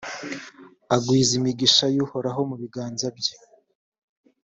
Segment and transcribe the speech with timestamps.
[0.95, 3.35] agwiza imigisha y’uhoraho mu biganza bye.